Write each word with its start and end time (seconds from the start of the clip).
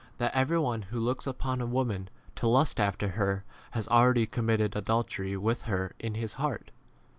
that 0.17 0.33
every 0.33 0.57
one 0.57 0.81
who 0.81 0.99
looks 0.99 1.27
upon 1.27 1.61
a 1.61 1.65
woman 1.67 2.09
to 2.33 2.47
lust 2.47 2.79
after 2.79 3.09
her 3.09 3.43
has 3.69 3.87
already 3.89 4.25
committed 4.25 4.75
adultery 4.75 5.37
with 5.37 5.59
29 5.65 5.77
her 5.79 5.95
in 5.99 6.15
his 6.15 6.33
heart. 6.41 6.71